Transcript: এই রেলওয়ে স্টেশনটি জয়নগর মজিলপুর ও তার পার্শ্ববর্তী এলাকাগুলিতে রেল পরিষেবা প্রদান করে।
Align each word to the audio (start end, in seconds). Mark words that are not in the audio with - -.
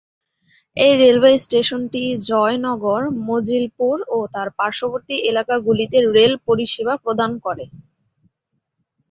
এই 0.77 0.93
রেলওয়ে 1.01 1.33
স্টেশনটি 1.37 2.01
জয়নগর 2.29 3.01
মজিলপুর 3.27 3.95
ও 4.09 4.27
তার 4.33 4.47
পার্শ্ববর্তী 4.59 5.15
এলাকাগুলিতে 5.29 5.97
রেল 6.15 6.33
পরিষেবা 6.47 6.93
প্রদান 7.03 7.31
করে। 7.45 7.65